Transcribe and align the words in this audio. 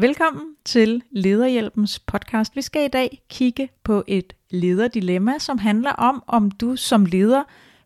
Velkommen 0.00 0.54
til 0.64 1.02
Lederhjælpens 1.10 1.98
podcast. 1.98 2.56
Vi 2.56 2.62
skal 2.62 2.84
i 2.84 2.88
dag 2.88 3.22
kigge 3.28 3.68
på 3.84 4.04
et 4.06 4.32
lederdilemma, 4.50 5.38
som 5.38 5.58
handler 5.58 5.92
om, 5.92 6.22
om 6.26 6.50
du 6.50 6.76
som 6.76 7.04
leder 7.06 7.44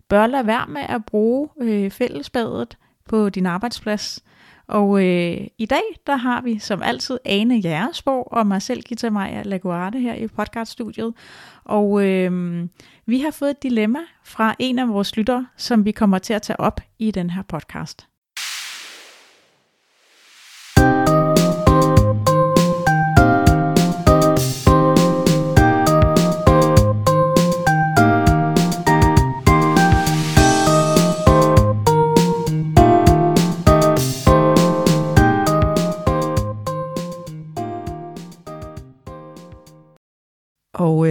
bør 0.08 0.26
lade 0.26 0.46
være 0.46 0.66
med 0.68 0.82
at 0.88 1.04
bruge 1.04 1.48
øh, 1.60 1.90
fællesbadet 1.90 2.78
på 3.08 3.28
din 3.28 3.46
arbejdsplads. 3.46 4.24
Og 4.66 5.04
øh, 5.04 5.46
i 5.58 5.66
dag, 5.66 5.82
der 6.06 6.16
har 6.16 6.40
vi 6.40 6.58
som 6.58 6.82
altid 6.82 7.18
Ane 7.24 7.56
Jæresborg 7.56 8.32
og 8.32 8.46
mig 8.46 8.62
selv, 8.62 8.82
Gita 8.82 9.10
Maja 9.10 9.42
Laguarte 9.42 9.98
her 9.98 10.14
i 10.14 10.28
podcaststudiet. 10.28 11.14
Og 11.64 12.06
øh, 12.06 12.62
vi 13.06 13.20
har 13.20 13.30
fået 13.30 13.50
et 13.50 13.62
dilemma 13.62 14.00
fra 14.24 14.54
en 14.58 14.78
af 14.78 14.88
vores 14.88 15.16
lyttere, 15.16 15.46
som 15.56 15.84
vi 15.84 15.92
kommer 15.92 16.18
til 16.18 16.32
at 16.34 16.42
tage 16.42 16.60
op 16.60 16.80
i 16.98 17.10
den 17.10 17.30
her 17.30 17.42
podcast. 17.42 18.08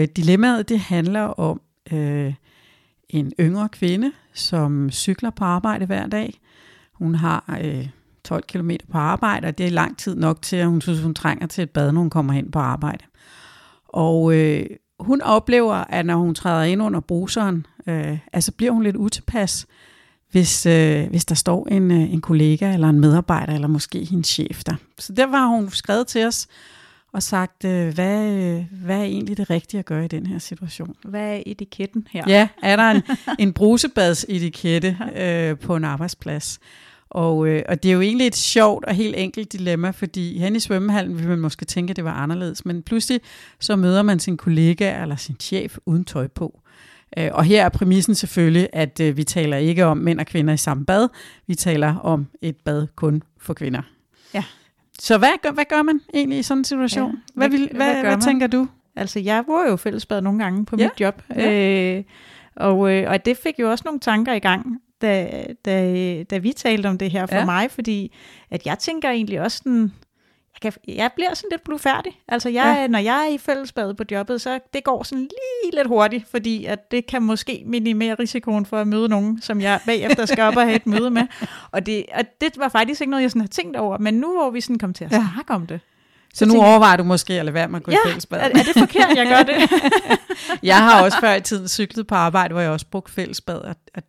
Øh, 0.02 0.08
dilemmaet 0.16 0.70
det 0.70 0.80
handler 0.80 1.22
om 1.22 1.62
øh, 1.92 2.34
en 3.10 3.32
yngre 3.40 3.70
kvinde, 3.70 4.12
som 4.34 4.92
cykler 4.92 5.30
på 5.30 5.44
arbejde 5.44 5.86
hver 5.86 6.08
dag. 6.08 6.40
Hun 6.94 7.16
har 7.16 7.60
øh, 7.62 7.88
12 8.24 8.44
km 8.44 8.72
på 8.92 8.98
arbejde, 8.98 9.48
og 9.48 9.58
det 9.58 9.66
er 9.66 9.70
lang 9.72 9.98
tid 9.98 10.16
nok 10.16 10.42
til, 10.42 10.56
at 10.56 10.68
hun 10.68 10.82
synes, 10.82 11.00
hun 11.02 11.14
trænger 11.14 11.48
til 11.48 11.62
et 11.62 11.70
bad, 11.70 11.92
når 11.92 12.02
hun 12.02 12.10
kommer 12.10 12.34
hen 12.34 12.52
på 12.52 12.60
arbejde. 12.60 13.06
Og 13.88 14.36
øh, 14.36 14.66
hun 15.00 15.22
oplever, 15.22 15.74
at 15.74 16.06
når 16.06 16.16
hun 16.16 16.36
træder 16.36 16.64
ind 16.64 16.82
under 16.82 17.00
bruseren, 17.00 17.66
øh, 17.88 18.18
altså 18.34 18.52
bliver 18.52 18.72
hun 18.72 18.84
lidt 18.84 18.96
utilpas, 18.96 19.68
hvis, 20.32 20.66
øh, 20.66 21.10
hvis 21.10 21.26
der 21.26 21.36
står 21.36 21.68
en, 21.68 21.92
øh, 21.92 22.14
en 22.14 22.22
kollega 22.22 22.74
eller 22.74 22.90
en 22.90 23.00
medarbejder, 23.00 23.54
eller 23.54 23.68
måske 23.68 24.06
hendes 24.06 24.28
chef 24.28 24.64
der. 24.64 24.76
Så 25.00 25.14
der 25.14 25.26
var 25.26 25.46
hun 25.46 25.70
skrevet 25.70 26.08
til 26.08 26.26
os, 26.26 26.48
og 27.14 27.24
sagt, 27.24 27.66
øh, 27.66 27.94
hvad, 27.94 28.34
øh, 28.34 28.66
hvad 28.72 28.98
er 28.98 29.04
egentlig 29.04 29.38
det 29.38 29.50
rigtige 29.50 29.80
at 29.80 29.86
gøre 29.86 30.06
i 30.06 30.08
den 30.08 30.26
her 30.26 30.40
situation? 30.40 30.96
Hvad 31.04 31.36
er 31.36 31.44
etiketten 31.46 32.08
her? 32.12 32.24
Ja, 32.28 32.48
er 32.64 32.76
der 32.76 32.92
en, 32.92 33.02
en 33.48 33.54
brusebadsetikette 33.54 34.98
øh, 35.16 35.60
på 35.60 35.76
en 35.76 35.84
arbejdsplads? 35.84 36.60
Og, 37.10 37.48
øh, 37.48 37.64
og 37.70 37.84
det 37.84 37.90
er 37.90 37.94
jo 37.94 38.02
egentlig 38.02 38.28
et 38.28 38.36
sjovt 38.36 38.86
og 38.86 38.94
helt 38.94 39.16
enkelt 39.18 39.54
dilemma, 39.54 39.90
fordi 39.90 40.40
hen 40.40 40.56
i 40.56 40.60
svømmehallen 40.60 41.18
vil 41.18 41.28
man 41.28 41.40
måske 41.40 41.66
tænke, 41.66 41.92
at 41.92 41.96
det 41.96 42.04
var 42.04 42.14
anderledes, 42.14 42.66
men 42.66 42.84
pludselig 42.84 43.22
så 43.60 43.76
møder 43.76 44.02
man 44.02 44.20
sin 44.20 44.38
kollega 44.38 45.02
eller 45.02 45.16
sin 45.16 45.36
chef 45.40 45.78
uden 45.86 46.06
tøj 46.06 46.28
på. 46.28 46.60
Øh, 47.18 47.30
og 47.34 47.44
her 47.44 47.66
er 47.66 47.70
præmissen 47.70 48.16
selvfølgelig, 48.16 48.70
at 48.74 49.00
øh, 49.00 49.18
vi 49.18 49.24
taler 49.24 49.58
ikke 49.58 49.86
om 49.86 49.98
mænd 49.98 50.20
og 50.20 50.26
kvinder 50.26 50.54
i 50.54 50.58
samme 50.58 50.86
bad, 50.86 51.08
vi 51.48 51.56
taler 51.56 51.96
om 51.96 52.28
et 52.42 52.56
bad 52.66 52.88
kun 52.96 53.24
for 53.40 53.54
kvinder. 53.54 53.82
Ja. 54.34 54.44
Så 55.04 55.18
hvad 55.18 55.30
gør, 55.42 55.52
hvad 55.52 55.66
gør 55.70 55.82
man 55.82 56.00
egentlig 56.14 56.40
i 56.40 56.44
sådan 56.44 56.60
en 56.62 56.64
situation? 56.64 57.12
Ja, 57.12 57.18
hvad, 57.34 57.50
hvad- 57.50 57.60
vil, 57.60 57.70
hvad 57.76 57.86
hvad, 57.86 58.02
hvad 58.02 58.12
man? 58.12 58.22
tænker 58.22 58.48
du? 58.48 58.68
Altså, 58.96 59.20
jeg 59.20 59.44
bruger 59.46 59.70
jo 59.70 59.76
fællesbad 59.76 60.22
nogle 60.22 60.44
gange 60.44 60.66
på 60.66 60.76
Ja, 60.80 60.84
mit 60.86 61.02
job. 61.02 61.22
ja. 61.36 61.98
Øh, 61.98 62.04
og, 62.56 62.92
øh, 62.94 63.10
og 63.12 63.26
det 63.26 63.38
fik 63.38 63.60
jo 63.60 63.72
også 63.72 63.82
nogle 63.86 64.00
tanker 64.00 64.34
i 64.34 64.40
gang, 64.40 64.78
da, 65.02 65.44
da, 65.66 66.24
da 66.24 66.38
vi 66.38 66.52
talte 66.54 66.88
om 66.88 66.98
det 66.98 67.12
her 67.12 67.26
for 67.26 67.36
Ja. 67.36 67.46
mig, 67.46 67.72
fordi 67.72 68.16
at 68.52 68.66
jeg 68.66 68.80
tænker 68.80 69.10
egentlig 69.10 69.42
også 69.42 69.58
sådan, 69.58 69.92
jeg, 70.64 70.74
kan, 70.74 70.96
jeg 70.96 71.12
bliver 71.16 71.34
sådan 71.34 71.48
lidt 71.52 71.64
blufærdig. 71.64 72.20
Altså, 72.28 72.50
jeg, 72.50 72.74
Ja. 72.76 72.82
ja. 72.82 72.88
når 72.88 73.00
jeg 73.00 73.28
er 73.30 73.34
i 73.34 73.38
fællesbad 73.38 73.94
på 73.94 74.04
jobbet, 74.12 74.42
så 74.42 74.60
det 74.74 74.84
går 74.84 75.04
sådan 75.04 75.20
lige 75.22 75.76
lidt 75.78 75.88
hurtigt, 75.88 76.28
fordi 76.32 76.66
at 76.66 76.92
det 76.92 77.06
kan 77.08 77.22
måske 77.22 77.64
minimere 77.66 78.16
risikoen 78.20 78.66
for 78.66 78.78
at 78.78 78.88
møde 78.88 79.10
nogen, 79.10 79.42
som 79.42 79.62
jeg 79.62 79.80
bagefter 79.86 80.26
skal 80.26 80.44
op 80.44 80.56
og 80.58 80.64
have 80.64 80.76
et 80.76 80.88
møde 80.88 81.10
med. 81.10 81.24
Og 81.72 81.86
det, 81.86 82.06
og 82.14 82.24
det 82.42 82.58
var 82.58 82.70
faktisk 82.70 83.02
ikke 83.02 83.12
noget, 83.12 83.22
jeg 83.24 83.32
sådan 83.32 83.42
har 83.42 83.48
tænkt 83.48 83.78
over, 83.78 83.98
men 83.98 84.14
nu 84.14 84.34
hvor 84.34 84.50
vi 84.50 84.62
sådan 84.62 84.80
kom 84.80 84.94
til 84.94 85.06
at 85.06 85.12
Ja. 85.12 85.26
snakke 85.34 85.54
om 85.54 85.68
det, 85.68 85.80
Så 86.34 86.46
nu 86.46 86.52
tænker- 86.52 86.68
overvejer 86.68 86.98
du 86.98 87.04
måske 87.04 87.34
at 87.40 87.46
lade 87.46 87.54
være 87.54 87.68
med 87.68 87.80
at 87.80 87.84
gå 87.84 87.92
i 87.92 87.96
ja, 88.06 88.10
fællesbad. 88.10 88.40
er, 88.40 88.44
er 88.44 88.50
det 88.50 88.74
forkert, 88.80 89.10
jeg 89.16 89.28
gør 89.28 89.44
det? 89.54 89.70
Jeg 90.64 90.78
har 90.78 91.04
også 91.04 91.20
før 91.20 91.34
i 91.34 91.42
tiden 91.42 91.68
cyklet 91.68 92.08
på 92.08 92.16
arbejde, 92.16 92.54
hvor 92.54 92.62
jeg 92.62 92.72
også 92.72 92.86
brugte 92.92 93.12
fællesbad, 93.14 93.56
og, 93.58 93.76
og 93.96 94.04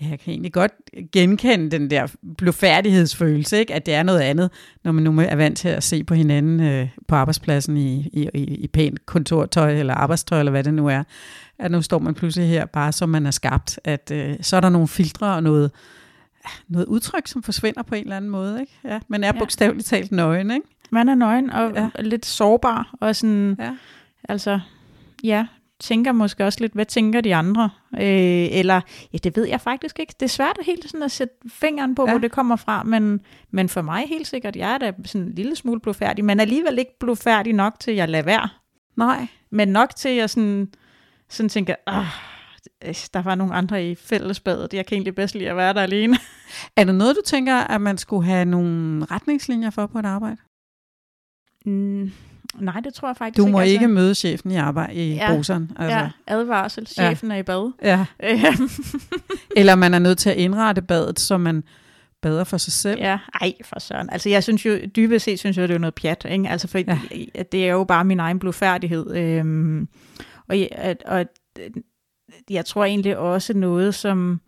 ja, 0.00 0.06
jeg 0.08 0.20
kan 0.20 0.30
egentlig 0.32 0.52
godt 0.52 0.72
genkende 1.12 1.70
den 1.70 1.90
der 1.90 2.06
blufærdighedsfølelse, 2.38 3.58
ikke? 3.58 3.74
at 3.74 3.86
det 3.86 3.94
er 3.94 4.02
noget 4.02 4.20
andet, 4.20 4.50
når 4.84 4.92
man 4.92 5.02
nu 5.04 5.20
er 5.20 5.36
vant 5.36 5.58
til 5.58 5.68
at 5.68 5.82
se 5.82 6.04
på 6.04 6.14
hinanden 6.14 6.60
øh, 6.60 6.88
på 7.08 7.14
arbejdspladsen 7.14 7.76
i, 7.76 8.10
i, 8.12 8.28
i, 8.34 8.42
i 8.44 8.66
pænt 8.68 9.06
kontortøj 9.06 9.72
eller 9.78 9.94
arbejdstøj, 9.94 10.38
eller 10.38 10.50
hvad 10.50 10.64
det 10.64 10.74
nu 10.74 10.86
er. 10.88 11.02
At 11.58 11.70
nu 11.70 11.82
står 11.82 11.98
man 11.98 12.14
pludselig 12.14 12.48
her, 12.48 12.66
bare 12.66 12.92
som 12.92 13.08
man 13.08 13.26
er 13.26 13.30
skabt, 13.30 13.80
at 13.84 14.10
øh, 14.14 14.36
så 14.40 14.56
er 14.56 14.60
der 14.60 14.68
nogle 14.68 14.88
filtre 14.88 15.34
og 15.34 15.42
noget, 15.42 15.70
noget 16.68 16.86
udtryk, 16.86 17.26
som 17.26 17.42
forsvinder 17.42 17.82
på 17.82 17.94
en 17.94 18.02
eller 18.02 18.16
anden 18.16 18.30
måde. 18.30 18.60
Ikke? 18.60 18.72
Ja, 18.84 19.00
man 19.08 19.24
er 19.24 19.32
Ja. 19.34 19.38
bogstaveligt 19.38 19.86
talt 19.86 20.12
nøgen, 20.12 20.50
ikke? 20.50 20.66
Man 20.90 21.08
er 21.08 21.14
nøgen 21.14 21.50
og 21.50 21.72
Ja. 21.74 21.82
ja. 21.96 22.02
lidt 22.02 22.26
sårbar, 22.26 22.94
og 23.00 23.16
sådan, 23.16 23.56
Ja. 23.58 23.70
altså, 24.28 24.60
ja, 25.24 25.46
tænker 25.84 26.12
måske 26.12 26.44
også 26.44 26.60
lidt, 26.60 26.72
hvad 26.72 26.86
tænker 26.86 27.20
de 27.20 27.34
andre? 27.34 27.70
Øh, 27.94 28.48
eller, 28.58 28.80
ja, 29.12 29.18
det 29.18 29.36
ved 29.36 29.48
jeg 29.48 29.60
faktisk 29.60 29.98
ikke. 29.98 30.14
Det 30.20 30.26
er 30.26 30.30
svært 30.30 30.58
helt 30.66 30.84
sådan 30.90 31.02
at 31.02 31.10
sætte 31.10 31.34
fingeren 31.48 31.94
på, 31.94 32.04
Ja. 32.06 32.10
hvor 32.10 32.18
det 32.18 32.32
kommer 32.32 32.56
fra, 32.56 32.82
men, 32.82 33.20
men 33.50 33.68
for 33.68 33.82
mig 33.82 34.04
helt 34.08 34.26
sikkert, 34.26 34.56
jeg 34.56 34.74
er 34.74 34.78
da 34.78 34.92
sådan 35.04 35.26
en 35.26 35.34
lille 35.34 35.56
smule 35.56 35.80
blufærdig, 35.80 36.24
men 36.24 36.40
alligevel 36.40 36.78
ikke 36.78 36.98
blufærdig 37.00 37.52
nok 37.52 37.80
til, 37.80 37.90
at 37.90 37.96
jeg 37.96 38.08
lader 38.08 38.24
være. 38.24 38.48
Nej. 38.96 39.26
Men 39.50 39.68
nok 39.68 39.96
til, 39.96 40.08
at 40.08 40.16
jeg 40.16 40.30
sådan, 40.30 40.68
sådan 41.28 41.48
tænker, 41.48 41.74
ah, 41.86 42.04
der 43.14 43.22
var 43.22 43.34
nogle 43.34 43.54
andre 43.54 43.90
i 43.90 43.94
fællesbadet, 43.94 44.74
jeg 44.74 44.86
kan 44.86 44.96
egentlig 44.96 45.14
bedst 45.14 45.34
lide 45.34 45.50
at 45.50 45.56
være 45.56 45.72
der 45.74 45.80
alene. 45.82 46.16
Er 46.76 46.84
det 46.84 46.94
noget, 46.94 47.16
du 47.16 47.22
tænker, 47.26 47.54
at 47.56 47.80
man 47.80 47.98
skulle 47.98 48.26
have 48.26 48.44
nogle 48.44 49.04
retningslinjer 49.04 49.70
for 49.70 49.86
på 49.86 49.98
et 49.98 50.06
arbejde? 50.06 50.36
Mm, 51.66 52.12
nej, 52.60 52.80
det 52.80 52.94
tror 52.94 53.08
jeg 53.08 53.16
faktisk 53.16 53.36
Du 53.38 53.42
ikke. 53.46 53.52
må 53.52 53.60
ikke 53.60 53.88
møde 53.88 54.14
chefen 54.14 54.50
i 54.50 54.56
arbejde 54.56 54.94
i 54.94 55.14
Ja. 55.14 55.34
bruseren. 55.34 55.70
Altså. 55.78 55.96
Ja, 55.98 56.08
advarsel, 56.26 56.86
chefen 56.86 57.28
ja. 57.30 57.34
er 57.34 57.38
i 57.38 57.42
bad. 57.42 57.72
ja. 57.82 58.06
Eller 59.56 59.74
man 59.74 59.94
er 59.94 59.98
nødt 59.98 60.18
til 60.18 60.30
at 60.30 60.36
indrette 60.36 60.82
badet, 60.82 61.20
så 61.20 61.38
man 61.38 61.64
bader 62.22 62.44
for 62.44 62.56
sig 62.56 62.72
selv. 62.72 63.00
Ja, 63.00 63.18
ej 63.40 63.52
for 63.64 63.80
søren. 63.80 64.08
Altså 64.12 64.28
jeg 64.28 64.42
synes 64.42 64.66
jo, 64.66 64.78
dybest 64.96 65.24
set 65.24 65.38
synes 65.38 65.56
jeg, 65.58 65.68
det 65.68 65.74
er 65.74 65.78
noget 65.78 65.94
pjat, 65.94 66.26
ikke? 66.30 66.48
Altså 66.48 66.68
for 66.68 66.78
Ja. 66.78 66.98
det 67.52 67.64
er 67.68 67.72
jo 67.72 67.84
bare 67.84 68.04
min 68.04 68.20
egen 68.20 68.38
blufærdighed. 68.38 69.16
Øhm, 69.16 69.88
og, 70.48 70.58
jeg, 70.60 70.68
at- 70.72 71.02
og 71.06 71.24
jeg 72.50 72.64
tror 72.64 72.84
egentlig 72.84 73.18
også 73.18 73.54
noget, 73.54 73.94
som, 73.94 74.40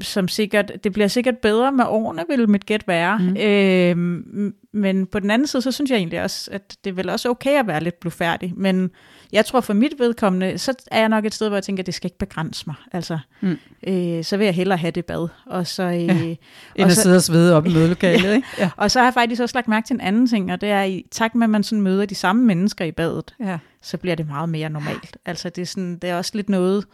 som 0.00 0.28
sikkert, 0.28 0.72
det 0.84 0.92
bliver 0.92 1.08
sikkert 1.08 1.38
bedre 1.38 1.72
med 1.72 1.84
årene, 1.88 2.22
vil 2.28 2.48
mit 2.48 2.66
gæt 2.66 2.88
være. 2.88 3.18
Mm. 3.18 3.36
Øhm, 3.36 4.54
men 4.72 5.06
på 5.06 5.18
den 5.18 5.30
anden 5.30 5.46
side, 5.48 5.62
så 5.62 5.72
synes 5.72 5.90
jeg 5.90 5.96
egentlig 5.96 6.22
også, 6.22 6.50
at 6.52 6.76
det 6.84 6.90
er 6.90 6.94
vel 6.94 7.08
også 7.10 7.28
okay 7.30 7.58
at 7.58 7.66
være 7.66 7.82
lidt 7.82 8.00
blufærdig. 8.00 8.52
Men 8.56 8.90
jeg 9.32 9.46
tror 9.46 9.60
for 9.60 9.72
mit 9.72 9.92
vedkommende, 9.98 10.58
så 10.58 10.74
er 10.90 10.98
jeg 10.98 11.08
nok 11.08 11.24
et 11.24 11.34
sted, 11.34 11.48
hvor 11.48 11.56
jeg 11.56 11.64
tænker, 11.64 11.82
at 11.82 11.86
det 11.86 11.94
skal 11.94 12.06
ikke 12.06 12.18
begrænse 12.18 12.64
mig. 12.66 12.74
Altså, 12.92 13.18
Mm. 13.40 13.56
øh, 13.86 14.24
så 14.24 14.36
vil 14.36 14.44
jeg 14.44 14.54
hellere 14.54 14.78
have 14.78 14.90
det 14.90 15.04
bad. 15.04 15.28
Og 15.46 15.66
så, 15.66 15.82
øh, 15.82 15.92
Ja. 15.94 16.12
End 16.12 16.36
og 16.78 16.84
at 16.84 16.92
så- 16.92 17.02
sidde 17.02 17.16
og 17.16 17.22
svede 17.22 17.56
op 17.56 17.66
i 17.66 17.72
mødelokalet, 17.74 18.34
ikke? 18.34 18.48
Ja. 18.58 18.70
og 18.76 18.90
så 18.90 18.98
har 18.98 19.06
jeg 19.06 19.14
faktisk 19.14 19.42
også 19.42 19.56
lagt 19.56 19.68
mærke 19.68 19.86
til 19.86 19.94
en 19.94 20.00
anden 20.00 20.26
ting, 20.26 20.52
og 20.52 20.60
det 20.60 20.68
er 20.68 20.82
i 20.82 21.04
takt 21.10 21.34
med, 21.34 21.44
at 21.44 21.50
man 21.50 21.62
sådan 21.62 21.82
møder 21.82 22.06
de 22.06 22.14
samme 22.14 22.44
mennesker 22.44 22.84
i 22.84 22.92
badet, 22.92 23.34
ja. 23.40 23.58
så 23.82 23.96
bliver 23.98 24.14
det 24.16 24.26
meget 24.26 24.48
mere 24.48 24.70
normalt. 24.70 25.16
Altså 25.26 25.48
det 25.48 25.62
er, 25.62 25.66
sådan, 25.66 25.96
det 25.98 26.10
er 26.10 26.16
også 26.16 26.30
lidt 26.34 26.48
noget, 26.48 26.84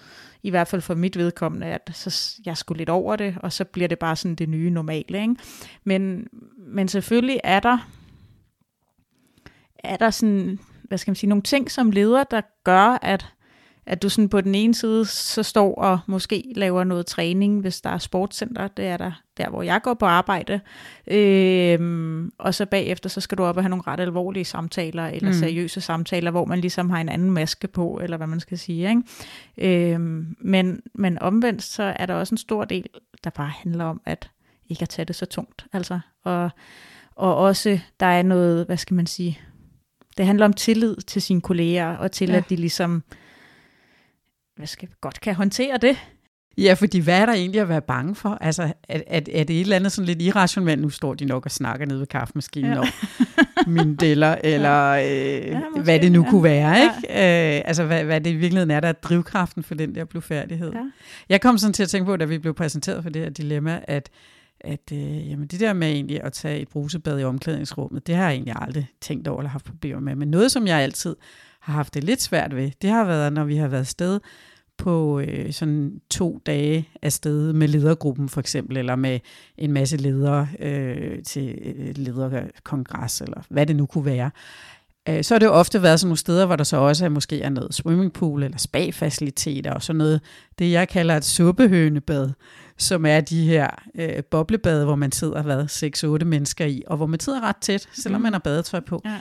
i 0.43 0.51
hvert 0.51 0.69
fald 0.69 0.83
for 0.83 0.95
mit 0.95 1.19
vedkommende, 1.19 1.67
at 1.67 1.91
så 1.95 2.35
jeg 2.47 2.57
skulle 2.57 2.79
lidt 2.79 2.89
over 2.89 3.17
det, 3.17 3.35
og 3.43 3.53
så 3.53 3.65
bliver 3.65 3.89
det 3.89 3.99
bare 3.99 4.17
sådan 4.17 4.35
det 4.35 4.49
nye 4.49 4.71
normale. 4.71 5.21
Ikke? 5.21 5.35
Men, 5.85 6.27
men 6.69 6.89
selvfølgelig 6.89 7.41
er 7.45 7.61
der, 7.71 7.79
er 9.79 9.97
der 9.97 10.11
sådan, 10.11 10.59
hvad 10.85 10.99
skal 10.99 11.11
man 11.11 11.17
sige, 11.17 11.29
nogle 11.29 11.43
ting 11.43 11.71
som 11.71 11.91
leder, 11.91 12.25
der 12.25 12.41
gør, 12.65 12.99
at 13.03 13.33
at 13.89 14.03
du 14.03 14.09
sådan 14.09 14.29
på 14.29 14.41
den 14.41 14.55
ene 14.55 14.75
side 14.75 15.05
så 15.05 15.43
står 15.43 15.75
og 15.75 15.99
måske 16.07 16.53
laver 16.57 16.85
noget 16.85 17.07
træning, 17.07 17.61
hvis 17.61 17.81
der 17.81 17.91
er 17.91 17.99
sportscenter, 17.99 18.69
det 18.69 18.87
er 18.87 18.97
der, 18.97 19.13
der 19.37 19.49
hvor 19.51 19.63
jeg 19.63 19.83
går 19.83 19.95
på 19.95 20.07
arbejde, 20.07 20.61
øhm, 21.07 22.33
og 22.39 22.55
så 22.55 22.67
bagefter 22.67 23.09
så 23.09 23.21
skal 23.21 23.39
du 23.39 23.45
op 23.45 23.57
og 23.57 23.63
have 23.63 23.69
nogle 23.71 23.83
ret 23.87 24.01
alvorlige 24.01 24.45
samtaler, 24.45 25.07
eller 25.07 25.29
Mm. 25.29 25.35
seriøse 25.35 25.81
samtaler, 25.81 26.31
hvor 26.31 26.45
man 26.45 26.59
ligesom 26.61 26.91
har 26.91 27.01
en 27.01 27.09
anden 27.09 27.31
maske 27.31 27.69
på, 27.69 28.01
eller 28.03 28.17
hvad 28.17 28.27
man 28.27 28.41
skal 28.41 28.59
sige. 28.59 28.89
Ikke? 28.91 29.93
Øhm, 29.95 30.37
men, 30.41 30.81
men 30.95 31.19
omvendt 31.19 31.63
så 31.63 31.95
er 31.97 32.07
der 32.07 32.15
også 32.15 32.35
en 32.35 32.39
stor 32.39 32.65
del, 32.65 32.87
der 33.25 33.31
bare 33.31 33.53
handler 33.63 33.85
om, 33.85 34.01
at 34.05 34.31
ikke 34.69 34.83
at 34.83 34.89
tage 34.89 35.07
det 35.07 35.17
så 35.17 35.27
tungt. 35.27 35.67
Altså, 35.73 36.01
og, 36.25 36.51
og 37.17 37.37
også, 37.37 37.79
der 38.01 38.07
er 38.07 38.23
noget, 38.23 38.67
hvad 38.67 38.77
skal 38.77 38.95
man 38.95 39.07
sige, 39.07 39.39
det 40.17 40.27
handler 40.27 40.45
om 40.47 40.53
tillid 40.53 40.97
til 40.97 41.23
sine 41.23 41.41
kolleger, 41.41 41.97
og 41.97 42.13
til 42.13 42.29
Ja. 42.29 42.33
ja. 42.33 42.39
at 42.39 42.51
de 42.51 42.57
ligesom, 42.57 43.03
hvad 44.57 44.67
skal 44.67 44.89
godt 45.01 45.21
kan 45.21 45.35
håndtere 45.35 45.77
det. 45.77 45.97
Ja, 46.59 46.75
fordi 46.75 46.99
hvad 46.99 47.21
er 47.21 47.27
der 47.27 47.33
egentlig 47.33 47.61
at 47.61 47.69
være 47.69 47.81
bange 47.83 48.15
for? 48.15 48.39
Altså, 48.41 48.63
er, 48.63 49.01
er, 49.07 49.21
er 49.33 49.45
det 49.45 49.51
et 49.57 49.61
eller 49.61 49.77
andet 49.77 49.93
sådan 49.93 50.07
lidt 50.07 50.23
irrationelt? 50.23 50.83
Nu 50.83 50.91
står 50.91 51.15
de 51.15 51.25
nok 51.25 51.45
og 51.45 51.51
snakker 51.51 51.87
nede 51.87 51.99
ved 52.01 52.07
kaffemaskinen. 52.07 52.73
Ja. 52.73 52.81
Ja. 53.67 53.71
mine 53.71 53.97
deller, 53.97 54.37
eller 54.45 54.91
øh, 54.91 55.47
ja, 55.47 55.61
måske, 55.61 55.83
hvad 55.83 56.01
det 56.01 56.13
nu 56.13 56.23
ja. 56.25 56.31
kunne 56.31 56.43
være. 56.43 56.83
Ikke? 56.83 56.95
Ja. 57.09 57.57
Øh, 57.57 57.63
altså, 57.65 57.85
hvad, 57.85 58.05
hvad 58.05 58.21
det 58.21 58.31
i 58.31 58.35
virkeligheden 58.35 58.71
er, 58.71 58.81
der 58.81 58.89
er 58.89 58.93
drivkraften 58.93 59.63
for 59.63 59.75
den 59.75 59.95
der 59.95 60.05
blufærdighed. 60.05 60.73
Ja. 60.73 60.81
Jeg 61.29 61.41
kom 61.41 61.59
sådan 61.59 61.73
til 61.73 61.83
at 61.83 61.89
tænke 61.89 62.07
på, 62.07 62.17
da 62.17 62.25
vi 62.25 62.39
blev 62.39 62.55
præsenteret 62.55 63.03
for 63.03 63.11
det 63.11 63.23
her 63.23 63.31
dilemma, 63.31 63.81
at 63.85 64.11
at 64.61 64.93
øh, 64.93 65.31
jamen 65.31 65.47
det 65.47 65.61
der 65.61 65.73
med 65.73 65.89
egentlig 65.89 66.23
at 66.23 66.33
tage 66.33 66.61
et 66.61 66.69
brusebad 66.69 67.21
i 67.21 67.25
omklædningsrummet, 67.25 68.07
det 68.07 68.15
har 68.15 68.23
jeg 68.23 68.33
egentlig 68.33 68.55
aldrig 68.57 68.89
tænkt 69.01 69.29
over 69.29 69.41
eller 69.41 69.51
haft 69.51 69.65
problemer 69.65 70.01
med. 70.01 70.15
Men 70.15 70.29
noget, 70.29 70.53
som 70.53 70.67
jeg 70.67 70.79
altid 70.79 71.17
har 71.61 71.73
haft 71.73 71.95
det 71.95 72.05
lidt 72.05 72.23
svært 72.23 72.57
ved, 72.57 72.71
det 72.83 72.91
har 72.91 73.05
været, 73.05 73.33
når 73.33 73.45
vi 73.45 73.57
har 73.57 73.69
været 73.69 73.87
sted 73.87 74.21
på 74.79 75.21
øh, 75.21 75.53
sådan 75.53 76.01
to 76.11 76.43
dage 76.47 76.89
afsted 77.03 77.53
med 77.53 77.69
ledergruppen 77.69 78.29
for 78.29 78.41
eksempel, 78.41 78.77
eller 78.77 78.97
med 78.97 79.21
en 79.59 79.73
masse 79.73 79.97
ledere 79.97 80.49
øh, 80.59 81.23
til 81.23 81.59
øh, 81.65 81.97
lederkongres, 81.97 83.21
eller 83.21 83.43
hvad 83.49 83.67
det 83.67 83.77
nu 83.77 83.87
kunne 83.87 84.05
være. 84.05 84.31
Øh, 85.09 85.25
så 85.25 85.35
har 85.35 85.39
det 85.39 85.47
jo 85.47 85.53
ofte 85.53 85.83
været 85.83 86.01
sådan 86.01 86.09
nogle 86.09 86.19
steder, 86.19 86.47
hvor 86.47 86.57
der 86.57 86.65
så 86.65 86.77
også 86.77 87.05
er 87.05 87.09
måske 87.09 87.43
er 87.43 87.49
noget 87.49 87.75
swimmingpool 87.75 88.43
eller 88.43 88.59
spa-faciliteter 88.59 89.73
og 89.73 89.83
sådan 89.83 89.99
noget, 89.99 90.21
det 90.59 90.73
jeg 90.73 90.89
kalder 90.89 91.17
et 91.17 91.25
suppehønebad, 91.25 92.31
som 92.79 93.07
er 93.07 93.21
de 93.21 93.45
her 93.45 93.69
øh, 93.95 94.25
boblebade, 94.31 94.85
hvor 94.85 94.95
man 94.95 95.13
sidder 95.13 95.43
hvad, 95.43 96.21
6-8 96.23 96.25
mennesker 96.25 96.65
i, 96.65 96.83
og 96.87 96.97
hvor 96.97 97.07
man 97.07 97.21
sidder 97.21 97.41
ret 97.41 97.57
tæt, 97.57 97.89
selvom 97.93 98.21
mm. 98.21 98.23
man 98.23 98.33
har 98.33 98.41
badetøj 98.41 98.81
på. 98.81 99.03
Ja. 99.05 99.19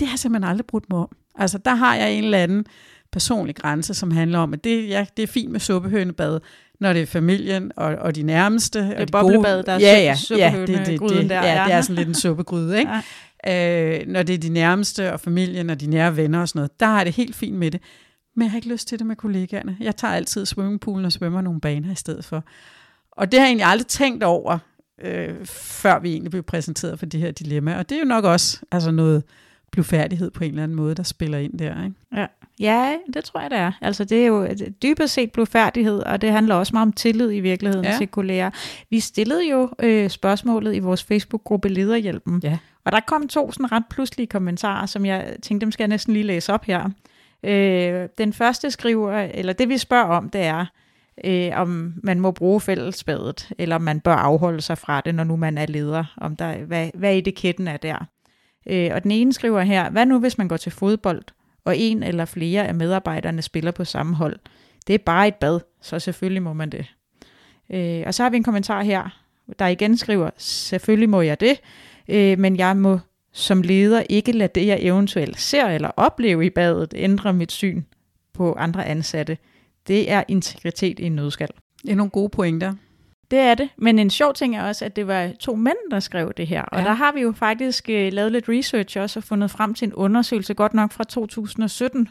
Det 0.00 0.08
har 0.08 0.16
simpelthen 0.16 0.50
aldrig 0.50 0.66
brudt 0.66 0.90
mig 0.90 0.98
om. 0.98 1.16
Altså 1.34 1.58
der 1.58 1.74
har 1.74 1.96
jeg 1.96 2.12
en 2.12 2.24
eller 2.24 2.38
anden 2.38 2.64
personlig 3.12 3.56
grænse, 3.56 3.94
som 3.94 4.10
handler 4.10 4.38
om, 4.38 4.52
at 4.52 4.64
det, 4.64 4.88
ja, 4.88 5.06
det 5.16 5.22
er 5.22 5.26
fint 5.26 5.52
med 5.52 5.60
suppehønebad, 5.60 6.40
når 6.80 6.92
det 6.92 7.02
er 7.02 7.06
familien 7.06 7.72
og, 7.76 7.94
og 7.94 8.14
de 8.14 8.22
nærmeste. 8.22 8.78
Det 8.78 9.00
er 9.00 9.04
de 9.04 9.12
boblebad, 9.12 9.62
der 9.62 9.72
er 9.72 9.78
ja, 9.78 9.98
ja, 9.98 10.16
ja, 10.30 10.54
det, 10.60 10.68
det, 10.68 11.00
det, 11.00 11.30
der. 11.30 11.46
Ja, 11.46 11.64
det 11.64 11.74
er 11.74 11.80
sådan 11.80 11.96
lidt 11.96 12.08
en 12.08 12.14
suppegryde, 12.24 12.78
ikke? 12.78 12.90
Ja. 13.46 14.00
Øh, 14.00 14.06
når 14.08 14.22
det 14.22 14.34
er 14.34 14.38
de 14.38 14.48
nærmeste 14.48 15.12
og 15.12 15.20
familien 15.20 15.70
og 15.70 15.80
de 15.80 15.86
nære 15.86 16.16
venner 16.16 16.40
og 16.40 16.48
sådan 16.48 16.58
noget, 16.58 16.80
der 16.80 16.96
jeg 16.96 17.06
det 17.06 17.14
helt 17.14 17.36
fint 17.36 17.56
med 17.56 17.70
det. 17.70 17.80
Men 18.36 18.42
jeg 18.42 18.50
har 18.50 18.56
ikke 18.56 18.68
lyst 18.68 18.88
til 18.88 18.98
det 18.98 19.06
med 19.06 19.16
kollegaerne. 19.16 19.76
Jeg 19.80 19.96
tager 19.96 20.14
altid 20.14 20.46
swimmingpoolen 20.46 21.04
og 21.04 21.12
svømmer 21.12 21.40
nogle 21.40 21.60
baner 21.60 21.92
i 21.92 21.94
stedet 21.94 22.24
for. 22.24 22.44
Og 23.16 23.32
det 23.32 23.40
har 23.40 23.46
jeg 23.46 23.50
egentlig 23.50 23.66
aldrig 23.66 23.86
tænkt 23.86 24.22
over, 24.22 24.58
øh, 25.02 25.46
før 25.46 25.98
vi 25.98 26.12
egentlig 26.12 26.30
blev 26.30 26.42
præsenteret 26.42 26.98
for 26.98 27.06
det 27.06 27.20
her 27.20 27.30
dilemma. 27.30 27.78
Og 27.78 27.88
det 27.88 27.94
er 27.94 27.98
jo 27.98 28.04
nok 28.04 28.24
også 28.24 28.60
altså 28.72 28.90
noget 28.90 29.22
blufærdighed 29.70 30.30
på 30.30 30.44
en 30.44 30.50
eller 30.50 30.62
anden 30.62 30.76
måde, 30.76 30.94
der 30.94 31.02
spiller 31.02 31.38
ind 31.38 31.58
der. 31.58 31.84
Ikke? 31.84 31.96
Ja. 32.16 32.26
ja, 32.60 32.96
det 33.14 33.24
tror 33.24 33.40
jeg, 33.40 33.50
det 33.50 33.58
er. 33.58 33.72
Altså 33.80 34.04
det 34.04 34.22
er 34.22 34.26
jo 34.26 34.48
dybest 34.82 35.14
set 35.14 35.32
blufærdighed, 35.32 35.98
og 35.98 36.20
det 36.20 36.32
handler 36.32 36.54
også 36.54 36.72
meget 36.72 36.86
om 36.86 36.92
tillid 36.92 37.32
i 37.32 37.40
virkeligheden 37.40 37.84
ja. 37.84 37.96
til 37.98 38.08
kolleger. 38.08 38.50
Vi 38.90 39.00
stillede 39.00 39.50
jo 39.50 39.70
øh, 39.78 40.10
spørgsmålet 40.10 40.74
i 40.74 40.78
vores 40.78 41.04
Facebook-gruppe 41.04 41.68
Lederhjælpen, 41.68 42.40
ja. 42.44 42.58
og 42.84 42.92
der 42.92 43.00
kom 43.00 43.28
to 43.28 43.52
sådan 43.52 43.72
ret 43.72 43.84
pludselige 43.90 44.26
kommentarer, 44.26 44.86
som 44.86 45.06
jeg 45.06 45.36
tænkte, 45.42 45.64
dem 45.64 45.72
skal 45.72 45.84
jeg 45.84 45.88
næsten 45.88 46.12
lige 46.12 46.22
læse 46.22 46.52
op 46.52 46.64
her. 46.64 46.90
Øh, 47.42 48.08
den 48.18 48.32
første 48.32 48.70
skriver, 48.70 49.12
eller 49.12 49.52
det 49.52 49.68
vi 49.68 49.78
spørger 49.78 50.04
om, 50.16 50.28
det 50.30 50.40
er, 50.40 50.66
øh, 51.24 51.50
om 51.54 51.94
man 52.02 52.20
må 52.20 52.30
bruge 52.30 52.60
fællesbadet, 52.60 53.50
eller 53.58 53.76
om 53.76 53.82
man 53.82 54.00
bør 54.00 54.14
afholde 54.14 54.60
sig 54.60 54.78
fra 54.78 55.00
det, 55.00 55.14
når 55.14 55.24
nu 55.24 55.36
man 55.36 55.58
er 55.58 55.66
leder, 55.66 56.14
om 56.16 56.36
der, 56.36 56.58
hvad, 56.58 56.90
hvad 56.94 57.16
etiketten 57.16 57.68
er 57.68 57.76
der. 57.76 58.06
Øh, 58.66 58.90
og 58.94 59.02
den 59.02 59.10
ene 59.10 59.32
skriver 59.32 59.60
her, 59.60 59.90
hvad 59.90 60.06
nu 60.06 60.18
hvis 60.18 60.38
man 60.38 60.48
går 60.48 60.56
til 60.56 60.72
fodbold, 60.72 61.22
og 61.64 61.76
en 61.76 62.02
eller 62.02 62.24
flere 62.24 62.66
af 62.66 62.74
medarbejderne 62.74 63.42
spiller 63.42 63.70
på 63.70 63.84
samme 63.84 64.14
hold? 64.14 64.38
Det 64.86 64.94
er 64.94 64.98
bare 64.98 65.28
et 65.28 65.34
bad, 65.34 65.60
så 65.82 65.98
selvfølgelig 65.98 66.42
må 66.42 66.52
man 66.52 66.70
det. 66.70 66.86
Øh, 67.70 68.02
og 68.06 68.14
så 68.14 68.22
har 68.22 68.30
vi 68.30 68.36
en 68.36 68.42
kommentar 68.42 68.82
her, 68.82 69.20
der 69.58 69.66
igen 69.66 69.96
skriver, 69.96 70.30
selvfølgelig 70.36 71.08
må 71.08 71.20
jeg 71.20 71.40
det, 71.40 71.60
øh, 72.08 72.38
men 72.38 72.56
jeg 72.56 72.76
må 72.76 72.98
som 73.36 73.62
leder 73.62 74.02
ikke 74.08 74.32
lade 74.32 74.60
det, 74.60 74.66
jeg 74.66 74.78
eventuelt 74.80 75.40
ser 75.40 75.66
eller 75.66 75.90
oplever 75.96 76.42
i 76.42 76.50
badet, 76.50 76.94
ændre 76.96 77.32
mit 77.32 77.52
syn 77.52 77.82
på 78.34 78.52
andre 78.52 78.86
ansatte. 78.86 79.38
Det 79.86 80.10
er 80.10 80.22
integritet 80.28 80.98
i 80.98 81.04
en 81.04 81.12
nødskal. 81.12 81.48
Det 81.82 81.90
er 81.90 81.96
nogle 81.96 82.10
gode 82.10 82.28
pointer. 82.28 82.74
Det 83.30 83.38
er 83.38 83.54
det, 83.54 83.68
men 83.76 83.98
en 83.98 84.10
sjov 84.10 84.34
ting 84.34 84.56
er 84.56 84.62
også, 84.62 84.84
at 84.84 84.96
det 84.96 85.06
var 85.06 85.30
to 85.40 85.56
mænd, 85.56 85.76
der 85.90 86.00
skrev 86.00 86.32
det 86.36 86.46
her. 86.46 86.62
Og 86.62 86.78
ja. 86.78 86.84
der 86.84 86.92
har 86.92 87.12
vi 87.12 87.20
jo 87.20 87.32
faktisk 87.32 87.88
uh, 87.88 88.12
lavet 88.12 88.32
lidt 88.32 88.48
research 88.48 88.98
også 88.98 89.18
og 89.18 89.24
fundet 89.24 89.50
frem 89.50 89.74
til 89.74 89.86
en 89.86 89.94
undersøgelse, 89.94 90.54
godt 90.54 90.74
nok 90.74 90.92
fra 90.92 91.04
2017, 91.04 92.08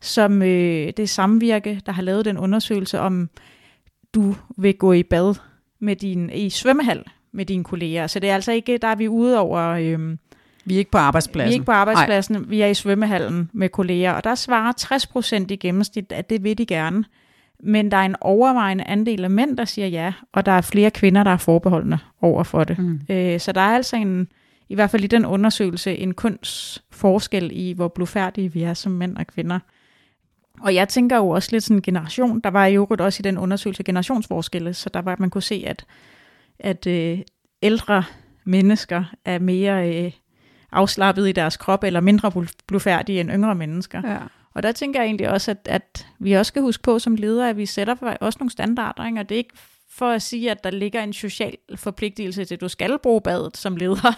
som 0.00 0.32
uh, 0.32 0.48
det 0.96 1.08
Samvirke, 1.08 1.80
der 1.86 1.92
har 1.92 2.02
lavet 2.02 2.24
den 2.24 2.38
undersøgelse 2.38 3.00
om, 3.00 3.30
du 4.14 4.34
vil 4.56 4.74
gå 4.74 4.92
i 4.92 5.02
bad 5.02 5.34
med 5.80 5.96
din, 5.96 6.30
i 6.30 6.50
svømmehal 6.50 7.04
med 7.32 7.46
dine 7.46 7.64
kolleger. 7.64 8.06
Så 8.06 8.20
det 8.20 8.30
er 8.30 8.34
altså 8.34 8.52
ikke, 8.52 8.78
der 8.78 8.88
er 8.88 8.96
vi 8.96 9.08
ude 9.08 9.38
over... 9.38 9.68
Øh, 9.68 10.16
vi 10.64 10.74
er 10.74 10.78
ikke 10.78 10.90
på 10.90 10.98
arbejdspladsen. 10.98 11.48
Vi 11.48 11.52
er 11.52 11.54
ikke 11.54 11.64
på 11.64 11.72
arbejdspladsen, 11.72 12.34
Nej. 12.34 12.44
vi 12.48 12.60
er 12.60 12.66
i 12.66 12.74
svømmehallen 12.74 13.50
med 13.52 13.68
kolleger, 13.68 14.12
og 14.12 14.24
der 14.24 14.34
svarer 14.34 14.72
60 14.72 15.06
procent 15.06 15.50
i 15.50 15.56
gennemsnit, 15.56 16.12
at 16.12 16.30
det 16.30 16.44
vil 16.44 16.58
de 16.58 16.66
gerne. 16.66 17.04
Men 17.60 17.90
der 17.90 17.96
er 17.96 18.02
en 18.02 18.16
overvejende 18.20 18.84
andel 18.84 19.24
af 19.24 19.30
mænd, 19.30 19.56
der 19.56 19.64
siger 19.64 19.86
ja, 19.86 20.12
og 20.32 20.46
der 20.46 20.52
er 20.52 20.60
flere 20.60 20.90
kvinder, 20.90 21.22
der 21.22 21.30
er 21.30 21.36
forbeholdende 21.36 21.98
over 22.20 22.42
for 22.42 22.64
det. 22.64 22.78
Mm. 22.78 23.00
Øh, 23.08 23.40
så 23.40 23.52
der 23.52 23.60
er 23.60 23.74
altså 23.74 23.96
en, 23.96 24.28
i 24.68 24.74
hvert 24.74 24.90
fald 24.90 25.04
i 25.04 25.06
den 25.06 25.26
undersøgelse, 25.26 25.96
en 25.96 26.14
kunstforskel 26.14 27.50
i, 27.52 27.72
hvor 27.72 27.88
blufærdige 27.88 28.52
vi 28.52 28.62
er 28.62 28.74
som 28.74 28.92
mænd 28.92 29.16
og 29.16 29.26
kvinder. 29.26 29.58
Og 30.60 30.74
jeg 30.74 30.88
tænker 30.88 31.16
jo 31.16 31.28
også 31.28 31.48
lidt 31.52 31.64
sådan 31.64 31.76
en 31.76 31.82
generation, 31.82 32.40
der 32.40 32.50
var 32.50 32.66
jo 32.66 32.86
også 32.98 33.20
i 33.20 33.22
den 33.22 33.38
undersøgelse 33.38 33.82
generationsforskelle, 33.82 34.74
så 34.74 34.90
der 34.94 35.02
var, 35.02 35.16
man 35.18 35.30
kunne 35.30 35.42
se, 35.42 35.64
at, 35.66 35.84
at 36.58 36.86
øh, 36.86 37.18
ældre 37.62 38.04
mennesker 38.44 39.04
er 39.24 39.38
mere 39.38 40.04
øh, 40.04 40.12
afslappet 40.74 41.28
i 41.28 41.32
deres 41.32 41.56
krop, 41.56 41.84
eller 41.84 42.00
mindre 42.00 42.32
blufærdige 42.66 43.20
end 43.20 43.30
yngre 43.30 43.54
mennesker. 43.54 44.02
Ja. 44.04 44.18
Og 44.54 44.62
der 44.62 44.72
tænker 44.72 45.00
jeg 45.00 45.06
egentlig 45.06 45.28
også, 45.28 45.50
at, 45.50 45.58
at 45.64 46.06
vi 46.18 46.32
også 46.32 46.48
skal 46.48 46.62
huske 46.62 46.82
på 46.82 46.98
som 46.98 47.16
ledere, 47.16 47.50
at 47.50 47.56
vi 47.56 47.66
sætter 47.66 48.16
også 48.20 48.36
nogle 48.40 48.50
standarder, 48.50 49.06
ikke? 49.06 49.20
og 49.20 49.28
det 49.28 49.34
er 49.34 49.38
ikke 49.38 49.54
for 49.90 50.10
at 50.10 50.22
sige, 50.22 50.50
at 50.50 50.64
der 50.64 50.70
ligger 50.70 51.02
en 51.02 51.12
social 51.12 51.56
forpligtelse 51.76 52.44
til, 52.44 52.54
at 52.54 52.60
du 52.60 52.68
skal 52.68 52.98
bruge 53.02 53.20
badet 53.20 53.56
som 53.56 53.76
leder. 53.76 54.14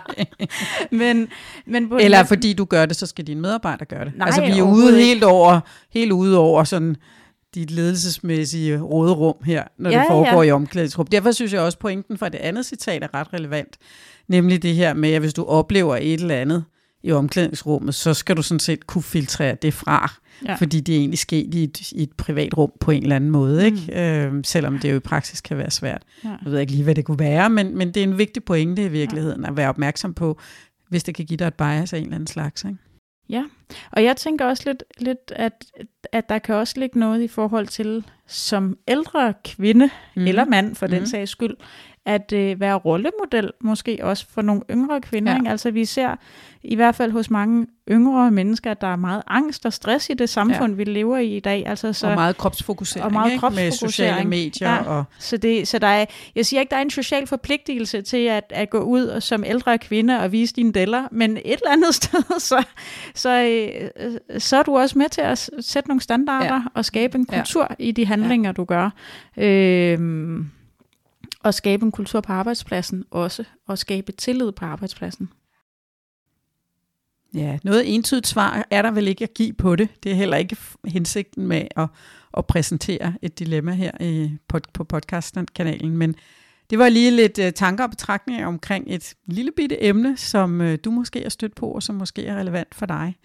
men, 0.94 1.28
men 1.66 1.88
på 1.88 1.96
Eller 1.96 2.24
fordi 2.24 2.52
du 2.52 2.64
gør 2.64 2.86
det, 2.86 2.96
så 2.96 3.06
skal 3.06 3.26
dine 3.26 3.40
medarbejdere 3.40 3.86
gøre 3.86 4.04
det. 4.04 4.12
Nej, 4.16 4.26
altså 4.26 4.40
vi 4.40 4.58
er 4.58 4.62
ude 4.62 4.96
helt 4.96 5.24
over, 5.24 5.60
helt 5.90 6.12
ude 6.12 6.38
over 6.38 6.64
sådan 6.64 6.96
dit 7.54 7.70
ledelsesmæssige 7.70 8.80
råderum 8.80 9.36
her, 9.44 9.64
når 9.78 9.90
ja, 9.90 9.98
det 9.98 10.06
foregår 10.08 10.42
ja. 10.42 10.48
i 10.48 10.50
omklædningsrum. 10.50 11.06
Derfor 11.06 11.32
synes 11.32 11.52
jeg 11.52 11.60
også, 11.60 11.76
at 11.76 11.80
pointen 11.80 12.18
fra 12.18 12.28
det 12.28 12.38
andet 12.38 12.66
citat 12.66 13.02
er 13.02 13.14
ret 13.14 13.32
relevant. 13.32 13.78
Nemlig 14.30 14.62
det 14.62 14.74
her 14.74 14.94
med, 14.94 15.10
at 15.10 15.20
hvis 15.20 15.34
du 15.34 15.44
oplever 15.44 15.96
et 15.96 16.20
eller 16.20 16.34
andet 16.34 16.64
i 17.02 17.12
omklædningsrummet, 17.12 17.94
så 17.94 18.14
skal 18.14 18.36
du 18.36 18.42
sådan 18.42 18.60
set 18.60 18.86
kunne 18.86 19.02
filtrere 19.02 19.54
det 19.62 19.74
fra. 19.74 20.12
Ja. 20.46 20.54
Fordi 20.54 20.80
det 20.80 20.94
er 20.94 20.98
egentlig 20.98 21.18
sket 21.18 21.54
i 21.54 21.64
et, 21.64 21.92
i 21.92 22.02
et 22.02 22.12
privat 22.12 22.56
rum 22.56 22.72
på 22.80 22.90
en 22.90 23.02
eller 23.02 23.16
anden 23.16 23.30
måde, 23.30 23.64
ikke? 23.64 23.78
Mm. 23.88 24.36
Øh, 24.36 24.44
selvom 24.44 24.78
det 24.78 24.90
jo 24.90 24.96
i 24.96 25.00
praksis 25.00 25.40
kan 25.40 25.56
være 25.56 25.70
svært. 25.70 26.02
Ja. 26.24 26.28
Jeg 26.28 26.52
ved 26.52 26.58
ikke 26.58 26.72
lige, 26.72 26.84
hvad 26.84 26.94
det 26.94 27.04
kunne 27.04 27.18
være, 27.18 27.50
men, 27.50 27.78
men 27.78 27.88
det 27.88 27.96
er 27.96 28.04
en 28.04 28.18
vigtig 28.18 28.44
pointe 28.44 28.84
i 28.84 28.88
virkeligheden, 28.88 29.42
ja. 29.42 29.50
at 29.50 29.56
være 29.56 29.68
opmærksom 29.68 30.14
på, 30.14 30.38
hvis 30.88 31.04
det 31.04 31.14
kan 31.14 31.26
give 31.26 31.36
dig 31.36 31.46
et 31.46 31.54
bias 31.54 31.92
af 31.92 31.98
en 31.98 32.04
eller 32.04 32.14
anden 32.14 32.26
slags. 32.26 32.64
Ikke? 32.64 32.78
Ja, 33.28 33.44
og 33.90 34.04
jeg 34.04 34.16
tænker 34.16 34.46
også 34.46 34.62
lidt, 34.66 34.84
lidt 34.98 35.32
at, 35.36 35.64
at 36.12 36.28
der 36.28 36.38
kan 36.38 36.54
også 36.54 36.74
ligge 36.76 36.98
noget 36.98 37.22
i 37.22 37.28
forhold 37.28 37.66
til, 37.66 38.04
som 38.26 38.76
ældre 38.88 39.34
kvinde, 39.44 39.90
mm. 40.16 40.26
eller 40.26 40.44
mand 40.44 40.74
for 40.74 40.86
mm. 40.86 40.92
den 40.92 41.06
sags 41.06 41.30
skyld, 41.30 41.56
at 42.06 42.32
øh, 42.32 42.60
være 42.60 42.74
rollemodel 42.74 43.50
måske 43.60 43.98
også 44.02 44.26
for 44.30 44.42
nogle 44.42 44.62
yngre 44.70 45.00
kvinder. 45.00 45.32
Ja. 45.32 45.38
Ikke? 45.38 45.50
Altså 45.50 45.70
vi 45.70 45.84
ser 45.84 46.16
i 46.62 46.74
hvert 46.74 46.94
fald 46.94 47.12
hos 47.12 47.30
mange 47.30 47.66
yngre 47.90 48.30
mennesker, 48.30 48.70
at 48.70 48.80
der 48.80 48.86
er 48.86 48.96
meget 48.96 49.22
angst 49.26 49.66
og 49.66 49.72
stress 49.72 50.10
i 50.10 50.14
det 50.14 50.28
samfund, 50.28 50.72
ja. 50.72 50.76
vi 50.76 50.84
lever 50.84 51.18
i 51.18 51.36
i 51.36 51.40
dag. 51.40 51.66
Altså, 51.66 51.92
så, 51.92 52.06
og 52.06 52.14
meget 52.14 52.36
kropsfokusering, 52.36 53.04
og 53.04 53.12
meget 53.12 53.40
kropsfokusering. 53.40 53.66
med 53.66 53.72
sociale 53.90 54.28
medier. 54.28 54.70
Ja. 54.70 54.82
Og... 54.82 55.04
Så, 55.18 55.36
det, 55.36 55.68
så 55.68 55.78
der 55.78 55.86
er, 55.86 56.04
jeg 56.34 56.46
siger 56.46 56.60
ikke, 56.60 56.70
der 56.70 56.76
er 56.76 56.82
en 56.82 56.90
social 56.90 57.26
forpligtelse 57.26 58.02
til 58.02 58.16
at, 58.26 58.44
at 58.50 58.70
gå 58.70 58.78
ud 58.78 59.04
og, 59.04 59.22
som 59.22 59.44
ældre 59.46 59.78
kvinde 59.78 60.20
og 60.20 60.32
vise 60.32 60.54
dine 60.54 60.72
deller, 60.72 61.08
men 61.10 61.36
et 61.36 61.42
eller 61.44 61.70
andet 61.70 61.94
sted, 62.02 62.40
så, 62.40 62.64
så, 63.14 63.30
øh, 63.96 64.40
så 64.40 64.56
er 64.56 64.62
du 64.62 64.78
også 64.78 64.98
med 64.98 65.08
til 65.08 65.20
at 65.20 65.50
sætte 65.60 65.88
nogle 65.88 66.00
standarder 66.00 66.54
ja. 66.54 66.62
og 66.74 66.84
skabe 66.84 67.18
en 67.18 67.26
kultur 67.26 67.66
ja. 67.70 67.74
i 67.78 67.92
de 67.92 68.06
handlinger, 68.06 68.48
ja. 68.48 68.52
du 68.52 68.64
gør. 68.64 68.90
Øh, 69.36 69.98
og 71.42 71.54
skabe 71.54 71.84
en 71.84 71.92
kultur 71.92 72.20
på 72.20 72.32
arbejdspladsen 72.32 73.04
også, 73.10 73.44
og 73.66 73.78
skabe 73.78 74.12
tillid 74.12 74.52
på 74.52 74.64
arbejdspladsen. 74.64 75.30
Ja, 77.34 77.58
noget 77.64 77.94
entydigt 77.94 78.26
svar 78.26 78.66
er 78.70 78.82
der 78.82 78.90
vel 78.90 79.08
ikke 79.08 79.24
at 79.24 79.34
give 79.34 79.52
på 79.52 79.76
det. 79.76 79.88
Det 80.02 80.12
er 80.12 80.16
heller 80.16 80.36
ikke 80.36 80.56
hensigten 80.84 81.46
med 81.46 81.66
at, 81.76 81.88
at 82.36 82.46
præsentere 82.46 83.14
et 83.22 83.38
dilemma 83.38 83.72
her 83.72 83.90
i, 84.00 84.36
på, 84.48 84.58
på 84.72 84.84
podcastkanalen, 84.84 85.96
men 85.96 86.14
det 86.70 86.78
var 86.78 86.88
lige 86.88 87.10
lidt 87.10 87.38
øh, 87.38 87.52
tanker 87.52 87.84
og 87.84 87.90
betragtninger 87.90 88.46
omkring 88.46 88.84
et 88.88 89.14
lille 89.26 89.52
bitte 89.56 89.84
emne, 89.84 90.16
som 90.16 90.60
øh, 90.60 90.78
du 90.84 90.90
måske 90.90 91.22
har 91.22 91.30
stødt 91.30 91.54
på, 91.54 91.66
og 91.66 91.82
som 91.82 91.94
måske 91.94 92.26
er 92.26 92.36
relevant 92.36 92.74
for 92.74 92.86
dig. 92.86 93.16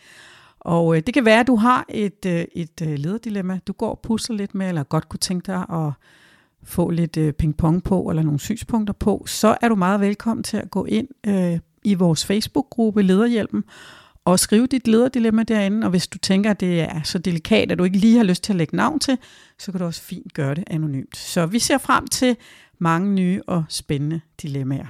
Og 0.59 0.95
øh, 0.95 1.03
det 1.05 1.13
kan 1.13 1.25
være, 1.25 1.39
at 1.39 1.47
du 1.47 1.55
har 1.55 1.85
et, 1.89 2.25
øh, 2.25 2.45
et 2.55 2.81
øh, 2.81 2.97
lederdilemma, 2.97 3.59
du 3.67 3.73
går 3.73 3.89
og 3.89 3.99
pusler 4.03 4.37
lidt 4.37 4.55
med, 4.55 4.67
eller 4.67 4.83
godt 4.83 5.09
kunne 5.09 5.19
tænke 5.19 5.45
dig 5.47 5.65
at 5.69 5.91
få 6.63 6.89
lidt 6.89 7.17
øh, 7.17 7.33
pingpong 7.33 7.83
på, 7.83 8.09
eller 8.09 8.23
nogle 8.23 8.39
synspunkter 8.39 8.93
på, 8.93 9.23
så 9.27 9.57
er 9.61 9.69
du 9.69 9.75
meget 9.75 10.01
velkommen 10.01 10.43
til 10.43 10.57
at 10.57 10.71
gå 10.71 10.85
ind 10.85 11.07
øh, 11.27 11.59
i 11.83 11.93
vores 11.93 12.25
Facebook-gruppe 12.25 13.01
Lederhjælpen, 13.01 13.63
og 14.25 14.39
skrive 14.39 14.67
dit 14.67 14.87
lederdilemma 14.87 15.43
derinde, 15.43 15.85
og 15.87 15.89
hvis 15.89 16.07
du 16.07 16.17
tænker, 16.17 16.51
at 16.51 16.59
det 16.59 16.81
er 16.81 17.01
så 17.03 17.17
delikat, 17.17 17.71
at 17.71 17.77
du 17.77 17.83
ikke 17.83 17.97
lige 17.97 18.17
har 18.17 18.23
lyst 18.23 18.43
til 18.43 18.53
at 18.53 18.57
lægge 18.57 18.75
navn 18.75 18.99
til, 18.99 19.17
så 19.59 19.71
kan 19.71 19.79
du 19.79 19.85
også 19.85 20.01
fint 20.01 20.33
gøre 20.33 20.55
det 20.55 20.63
anonymt. 20.67 21.17
Så 21.17 21.45
vi 21.45 21.59
ser 21.59 21.77
frem 21.77 22.07
til 22.07 22.37
mange 22.79 23.13
nye 23.13 23.41
og 23.47 23.63
spændende 23.69 24.21
dilemmaer. 24.41 24.87